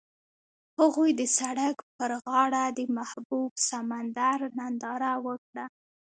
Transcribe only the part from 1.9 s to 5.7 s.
پر غاړه د محبوب سمندر ننداره وکړه.